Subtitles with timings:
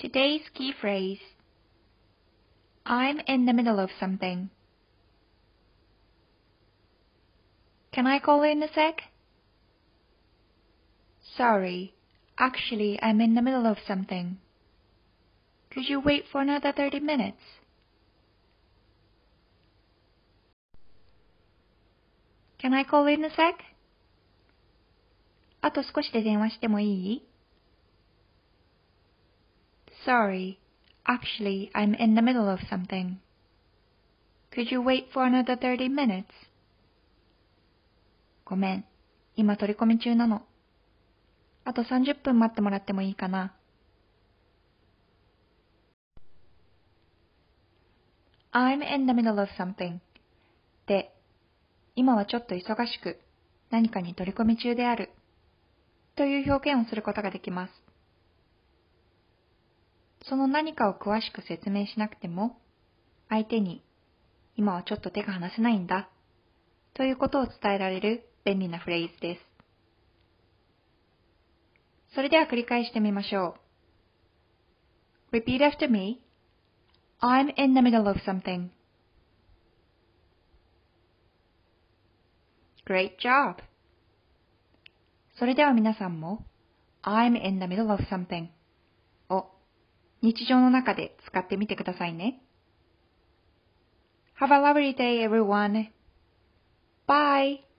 [0.00, 1.18] Today's key phrase
[2.84, 4.50] I'm in the middle of something.
[7.92, 9.02] Can I call in a sec?
[11.36, 11.94] Sorry,
[12.38, 14.38] actually I'm in the middle of something.
[15.70, 17.40] Could you wait for another 30 minutes?
[22.58, 23.56] Can I call in a sec?
[25.62, 27.22] あと少しで電話してもいい
[30.05, 30.57] Sorry,
[31.05, 33.19] actually I'm in the middle of something.
[34.51, 36.25] Could you wait for another 30 minutes?
[38.43, 38.85] ごめん、
[39.35, 40.41] 今取り込み中なの。
[41.63, 43.53] あと30分待ってもらってもいいかな
[48.51, 49.99] I'm in the middle of something
[50.87, 51.13] で、
[51.95, 53.19] 今はちょっと忙しく
[53.69, 55.11] 何かに取り込み中である
[56.17, 57.90] という表現をすることができます。
[60.27, 62.57] その何かを詳しく説明しなくても、
[63.29, 63.83] 相手に
[64.55, 66.09] 今はちょっと手が離せないんだ
[66.93, 69.41] ということを伝えられる便利なフレーズです。
[72.13, 73.55] それでは繰り返してみましょ
[75.31, 75.37] う。
[75.37, 76.21] Repeat after me.
[77.21, 78.69] I'm in the middle of something.
[82.85, 83.55] Great job!
[85.39, 86.45] それでは皆さんも
[87.03, 88.47] I'm in the middle of something
[89.29, 89.45] を
[90.21, 92.41] 日常の中で使ってみてくださいね。
[94.39, 95.87] Have a lovely day everyone!
[97.07, 97.70] Bye!